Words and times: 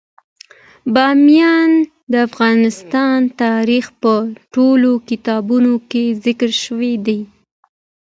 بامیان 0.93 1.71
د 2.11 2.13
افغان 2.27 3.21
تاریخ 3.43 3.85
په 4.01 4.13
ټولو 4.53 4.91
کتابونو 5.09 5.73
کې 5.89 6.03
ذکر 6.25 6.49
شوی 6.63 6.93
دی. 7.05 7.19